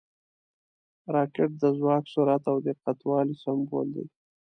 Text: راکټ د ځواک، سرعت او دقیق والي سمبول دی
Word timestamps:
راکټ 1.15 1.51
د 1.61 1.63
ځواک، 1.77 2.03
سرعت 2.13 2.43
او 2.51 2.57
دقیق 2.67 2.99
والي 3.09 3.35
سمبول 3.43 3.87
دی 3.95 4.05